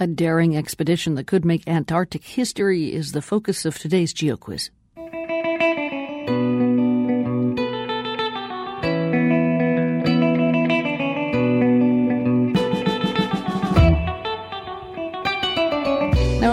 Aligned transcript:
A 0.00 0.08
daring 0.08 0.56
expedition 0.56 1.14
that 1.14 1.28
could 1.28 1.44
make 1.44 1.68
Antarctic 1.68 2.24
history 2.24 2.92
is 2.92 3.12
the 3.12 3.22
focus 3.22 3.64
of 3.64 3.78
today's 3.78 4.12
GeoQuiz. 4.12 4.70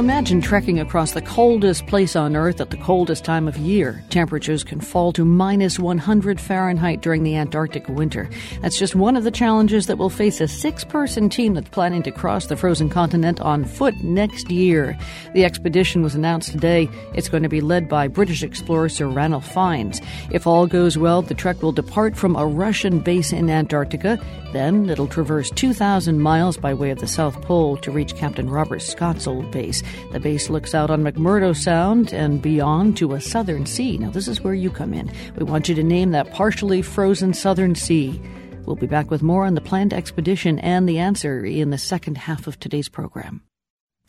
Imagine 0.00 0.40
trekking 0.40 0.80
across 0.80 1.12
the 1.12 1.20
coldest 1.20 1.86
place 1.86 2.16
on 2.16 2.34
Earth 2.34 2.58
at 2.58 2.70
the 2.70 2.76
coldest 2.78 3.22
time 3.22 3.46
of 3.46 3.58
year. 3.58 4.02
Temperatures 4.08 4.64
can 4.64 4.80
fall 4.80 5.12
to 5.12 5.26
minus 5.26 5.78
100 5.78 6.40
Fahrenheit 6.40 7.02
during 7.02 7.22
the 7.22 7.36
Antarctic 7.36 7.86
winter. 7.86 8.26
That's 8.62 8.78
just 8.78 8.94
one 8.94 9.14
of 9.14 9.24
the 9.24 9.30
challenges 9.30 9.88
that 9.88 9.98
will 9.98 10.08
face 10.08 10.40
a 10.40 10.48
six 10.48 10.84
person 10.84 11.28
team 11.28 11.52
that's 11.52 11.68
planning 11.68 12.02
to 12.04 12.10
cross 12.10 12.46
the 12.46 12.56
frozen 12.56 12.88
continent 12.88 13.42
on 13.42 13.66
foot 13.66 13.94
next 14.02 14.50
year. 14.50 14.98
The 15.34 15.44
expedition 15.44 16.02
was 16.02 16.14
announced 16.14 16.50
today. 16.50 16.88
It's 17.12 17.28
going 17.28 17.42
to 17.42 17.50
be 17.50 17.60
led 17.60 17.86
by 17.86 18.08
British 18.08 18.42
explorer 18.42 18.88
Sir 18.88 19.06
Ranulph 19.06 19.52
Fiennes. 19.52 20.00
If 20.30 20.46
all 20.46 20.66
goes 20.66 20.96
well, 20.96 21.20
the 21.20 21.34
trek 21.34 21.60
will 21.60 21.72
depart 21.72 22.16
from 22.16 22.36
a 22.36 22.46
Russian 22.46 23.00
base 23.00 23.32
in 23.32 23.50
Antarctica. 23.50 24.18
Then 24.54 24.88
it'll 24.88 25.06
traverse 25.06 25.50
2,000 25.50 26.20
miles 26.20 26.56
by 26.56 26.72
way 26.72 26.90
of 26.90 27.00
the 27.00 27.06
South 27.06 27.40
Pole 27.42 27.76
to 27.76 27.90
reach 27.90 28.16
Captain 28.16 28.48
Robert 28.48 28.80
Scott's 28.80 29.26
old 29.26 29.50
base. 29.50 29.82
The 30.12 30.20
base 30.20 30.50
looks 30.50 30.74
out 30.74 30.90
on 30.90 31.02
McMurdo 31.02 31.56
Sound 31.56 32.12
and 32.12 32.42
beyond 32.42 32.96
to 32.96 33.14
a 33.14 33.20
southern 33.20 33.66
sea. 33.66 33.98
Now, 33.98 34.10
this 34.10 34.28
is 34.28 34.40
where 34.40 34.54
you 34.54 34.70
come 34.70 34.92
in. 34.92 35.10
We 35.36 35.44
want 35.44 35.68
you 35.68 35.74
to 35.74 35.82
name 35.82 36.10
that 36.10 36.32
partially 36.32 36.82
frozen 36.82 37.34
southern 37.34 37.74
sea. 37.74 38.20
We'll 38.66 38.76
be 38.76 38.86
back 38.86 39.10
with 39.10 39.22
more 39.22 39.46
on 39.46 39.54
the 39.54 39.60
planned 39.60 39.92
expedition 39.92 40.58
and 40.58 40.88
the 40.88 40.98
answer 40.98 41.44
in 41.44 41.70
the 41.70 41.78
second 41.78 42.18
half 42.18 42.46
of 42.46 42.58
today's 42.58 42.88
program. 42.88 43.42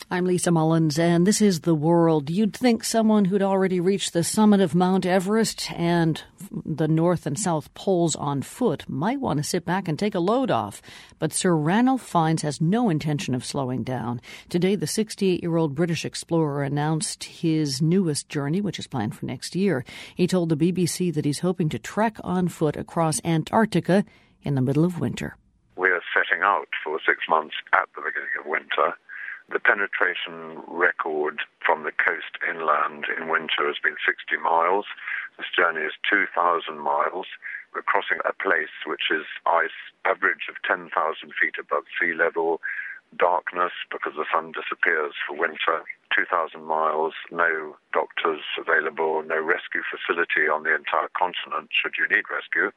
I'm 0.10 0.26
Lisa 0.26 0.52
Mullins, 0.52 0.98
and 0.98 1.28
this 1.28 1.42
is 1.42 1.62
The 1.62 1.76
World. 1.76 2.30
You'd 2.30 2.56
think 2.56 2.84
someone 2.84 3.26
who'd 3.26 3.42
already 3.42 3.80
reached 3.80 4.14
the 4.14 4.24
summit 4.24 4.60
of 4.60 4.74
Mount 4.74 5.06
Everest 5.06 5.72
and 5.72 6.22
the 6.66 6.88
North 6.88 7.26
and 7.26 7.38
South 7.38 7.74
Poles 7.74 8.16
on 8.16 8.42
foot 8.42 8.86
might 8.90 9.20
want 9.20 9.38
to 9.38 9.44
sit 9.44 9.64
back 9.64 9.88
and 9.88 9.98
take 9.98 10.16
a 10.16 10.20
load 10.20 10.50
off. 10.50 10.82
But 11.20 11.34
Sir 11.34 11.56
Ranulph 11.56 12.02
Fiennes 12.02 12.42
has 12.42 12.60
no 12.60 12.90
intention 12.90 13.36
of 13.36 13.46
slowing 13.46 13.84
down. 13.84 14.22
Today, 14.50 14.76
the 14.76 14.88
68 14.88 15.42
year 15.42 15.56
old 15.58 15.76
British 15.76 16.04
explorer 16.04 16.64
announced 16.64 17.24
his 17.24 17.82
newest 17.82 18.28
journey, 18.28 18.62
which 18.62 18.80
is 18.80 18.88
planned 18.88 19.16
for 19.16 19.26
next 19.26 19.56
year. 19.56 19.86
He 20.16 20.28
told 20.28 20.50
the 20.50 20.58
BBC 20.58 21.14
that 21.14 21.26
he's 21.26 21.40
hoping 21.40 21.70
to 21.70 21.80
trek 21.80 22.18
on 22.24 22.48
foot 22.48 22.76
across 22.76 23.22
Antarctica 23.24 24.04
in 24.44 24.56
the 24.56 24.62
middle 24.62 24.84
of 24.84 25.00
winter. 25.00 25.38
We're 25.76 26.02
setting 26.14 26.44
out 26.44 26.68
for 26.84 27.00
six 27.06 27.20
months 27.30 27.56
at 27.74 27.88
the 27.96 28.02
beginning 28.02 28.30
of 28.40 28.46
winter 28.46 28.96
the 29.52 29.60
penetration 29.60 30.64
record 30.68 31.44
from 31.60 31.84
the 31.84 31.92
coast 31.92 32.40
inland 32.48 33.06
in 33.12 33.28
winter 33.28 33.68
has 33.68 33.80
been 33.84 34.00
60 34.00 34.40
miles. 34.40 34.86
This 35.38 35.52
journey 35.52 35.84
is 35.84 35.94
2,000 36.08 36.80
miles. 36.80 37.28
We're 37.76 37.84
crossing 37.84 38.24
a 38.24 38.32
place 38.32 38.72
which 38.88 39.12
is 39.12 39.28
ice 39.46 39.76
average 40.08 40.48
of 40.48 40.56
10,000 40.64 40.88
feet 41.36 41.56
above 41.60 41.84
sea 42.00 42.16
level, 42.16 42.64
darkness 43.20 43.76
because 43.92 44.16
the 44.16 44.28
sun 44.32 44.56
disappears 44.56 45.16
for 45.28 45.36
winter, 45.36 45.84
2,000 46.16 46.64
miles, 46.64 47.14
no 47.32 47.76
doctors 47.92 48.44
available, 48.56 49.24
no 49.24 49.40
rescue 49.40 49.84
facility 49.88 50.48
on 50.48 50.64
the 50.64 50.76
entire 50.76 51.12
continent 51.12 51.72
should 51.76 52.00
you 52.00 52.08
need 52.08 52.28
rescue. 52.32 52.72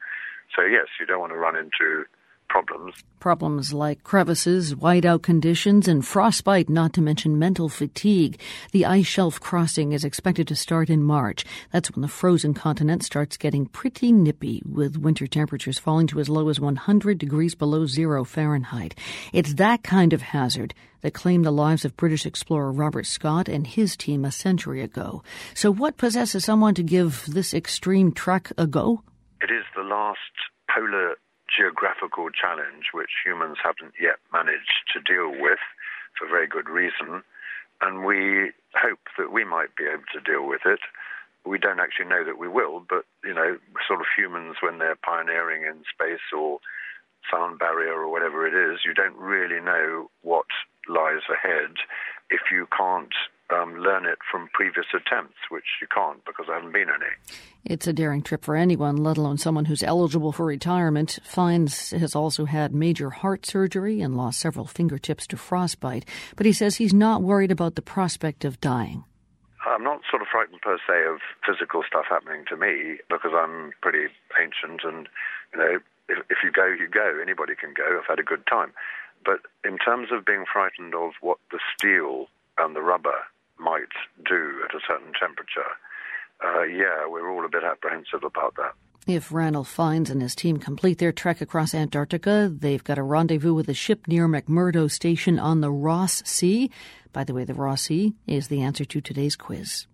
So, 0.55 0.63
yes, 0.63 0.91
you 0.99 1.07
don't 1.07 1.23
want 1.23 1.33
to 1.33 1.39
run 1.39 1.55
into 1.55 2.07
problems. 2.55 2.95
Problems 3.19 3.73
like 3.73 4.05
crevices, 4.05 4.75
whiteout 4.75 5.23
conditions, 5.23 5.89
and 5.89 6.07
frostbite, 6.07 6.69
not 6.69 6.93
to 6.93 7.01
mention 7.01 7.37
mental 7.37 7.69
fatigue. 7.69 8.39
The 8.71 8.87
ice 8.87 9.07
shelf 9.07 9.41
crossing 9.41 9.91
is 9.93 10.05
expected 10.05 10.47
to 10.49 10.55
start 10.55 10.89
in 10.89 11.03
March. 11.03 11.45
That's 11.73 11.91
when 11.91 12.03
the 12.03 12.09
frozen 12.21 12.55
continent 12.55 13.03
starts 13.03 13.37
getting 13.37 13.67
pretty 13.67 14.13
nippy, 14.13 14.63
with 14.65 14.97
winter 14.97 15.27
temperatures 15.27 15.81
falling 15.81 16.07
to 16.09 16.21
as 16.21 16.29
low 16.29 16.49
as 16.49 16.61
100 16.61 17.19
degrees 17.19 17.57
below 17.57 17.87
zero 17.87 18.23
Fahrenheit. 18.23 18.95
It's 19.33 19.55
that 19.55 19.83
kind 19.83 20.13
of 20.13 20.23
hazard 20.23 20.75
that 21.01 21.13
claimed 21.13 21.45
the 21.45 21.51
lives 21.51 21.85
of 21.85 21.97
British 21.97 22.25
explorer 22.25 22.71
Robert 22.71 23.07
Scott 23.07 23.49
and 23.49 23.67
his 23.67 23.97
team 23.97 24.25
a 24.25 24.31
century 24.31 24.81
ago. 24.81 25.25
So, 25.55 25.73
what 25.73 25.97
possesses 25.97 26.45
someone 26.45 26.75
to 26.75 26.85
give 26.85 27.25
this 27.27 27.53
extreme 27.53 28.13
trek 28.13 28.53
a 28.57 28.67
go? 28.69 29.03
It 29.43 29.51
is 29.51 29.65
the 29.75 29.83
last 29.83 30.35
polar 30.75 31.17
geographical 31.57 32.31
challenge 32.31 32.91
which 32.93 33.11
humans 33.25 33.59
haven't 33.63 33.95
yet 34.01 34.19
managed 34.33 34.91
to 34.93 35.01
deal 35.01 35.31
with 35.31 35.63
for 36.19 36.29
very 36.29 36.47
good 36.47 36.69
reason. 36.69 37.23
And 37.81 38.05
we 38.05 38.53
hope 38.75 39.07
that 39.19 39.33
we 39.33 39.45
might 39.45 39.77
be 39.77 39.85
able 39.85 40.09
to 40.13 40.21
deal 40.21 40.47
with 40.47 40.63
it. 40.65 40.81
We 41.45 41.59
don't 41.59 41.81
actually 41.81 42.07
know 42.07 42.25
that 42.25 42.39
we 42.39 42.49
will, 42.49 42.85
but, 42.89 43.05
you 43.23 43.35
know, 43.35 43.59
sort 43.87 44.01
of 44.01 44.07
humans, 44.17 44.57
when 44.63 44.79
they're 44.79 44.97
pioneering 44.97 45.63
in 45.63 45.85
space 45.93 46.25
or 46.35 46.59
sound 47.31 47.59
barrier 47.59 47.93
or 47.93 48.11
whatever 48.11 48.47
it 48.47 48.55
is, 48.55 48.81
you 48.85 48.95
don't 48.95 49.17
really 49.17 49.61
know 49.61 50.11
what 50.23 50.47
lies 50.89 51.23
ahead 51.29 51.77
if 52.31 52.41
you 52.51 52.67
can't 52.77 53.15
learn 53.85 54.07
it 54.07 54.19
from 54.31 54.49
previous 54.53 54.87
attempts, 54.95 55.37
which 55.51 55.65
you 55.81 55.87
can't 55.87 56.25
because 56.25 56.47
there 56.47 56.57
haven't 56.57 56.73
been 56.73 56.89
any. 56.89 57.13
It's 57.65 57.87
a 57.87 57.93
daring 57.93 58.23
trip 58.23 58.45
for 58.45 58.57
anyone, 58.57 58.97
let 58.97 59.17
alone 59.17 59.39
someone 59.39 59.67
who's 59.67 59.83
eligible 59.83 60.33
for 60.33 60.47
retirement. 60.47 61.19
Fiennes 61.25 61.91
has 61.91 62.15
also 62.15 62.47
had 62.47 62.75
major 62.75 63.11
heart 63.11 63.47
surgery 63.47 64.01
and 64.01 64.17
lost 64.17 64.41
several 64.41 64.67
fingertips 64.67 65.27
to 65.29 65.37
frostbite, 65.37 66.07
but 66.37 66.47
he 66.47 66.53
says 66.53 66.77
he's 66.77 66.95
not 66.95 67.23
worried 67.23 67.53
about 67.53 67.75
the 67.75 67.83
prospect 67.83 68.45
of 68.45 68.61
dying. 68.61 69.05
I'm 69.67 69.83
not 69.83 70.01
sort 70.11 70.23
of 70.23 70.29
frightened 70.29 70.61
per 70.61 70.79
se 70.87 71.07
of 71.09 71.21
physical 71.47 71.83
stuff 71.87 72.05
happening 72.09 72.45
to 72.49 72.57
me 72.57 72.99
because 73.09 73.33
I'm 73.35 73.73
pretty 73.81 74.13
ancient 74.41 74.83
and, 74.85 75.09
you 75.53 75.59
know, 75.59 75.79
if, 76.09 76.19
if 76.29 76.39
you 76.45 76.53
go, 76.53 76.67
you 76.67 76.89
go. 76.89 77.19
Anybody 77.21 77.55
can 77.55 77.73
go. 77.75 77.99
I've 77.99 78.07
had 78.07 78.19
a 78.19 78.23
good 78.23 78.47
time. 78.47 78.73
But 79.25 79.41
in 79.65 79.79
terms 79.79 80.09
of 80.13 80.25
being 80.25 80.45
frightened 80.51 80.95
of 80.95 81.13
what 81.23 81.39
the 81.51 81.59
steel 81.77 82.27
and 82.59 82.77
the 82.77 82.83
rubber 82.83 83.25
might 83.65 83.95
do 84.25 84.61
at 84.69 84.77
a 84.77 84.81
certain 84.87 85.13
temperature, 85.19 85.73
uh, 86.45 86.63
yeah, 86.63 87.09
we're 87.09 87.31
all 87.31 87.45
a 87.45 87.49
bit 87.49 87.65
apprehensive 87.65 88.23
about 88.23 88.55
that. 88.57 88.75
If 89.07 89.33
Ranulph 89.33 89.69
Fiennes 89.69 90.09
and 90.09 90.23
his 90.23 90.35
team 90.35 90.57
complete 90.59 90.99
their 90.99 91.13
trek 91.13 91.43
across 91.43 91.75
Antarctica, 91.75 92.51
they've 92.51 92.83
got 92.83 92.97
a 92.97 93.03
rendezvous 93.03 93.53
with 93.53 93.69
a 93.69 93.75
ship 93.75 94.09
near 94.09 94.27
McMurdo 94.27 94.91
Station 94.91 95.39
on 95.39 95.61
the 95.61 95.71
Ross 95.71 96.23
Sea. 96.25 96.71
By 97.13 97.25
the 97.25 97.35
way, 97.35 97.45
the 97.45 97.53
Ross 97.53 97.83
Sea 97.83 98.15
is 98.27 98.49
the 98.49 98.63
answer 98.63 98.85
to 98.87 99.01
today's 99.03 99.37
quiz. 99.37 99.87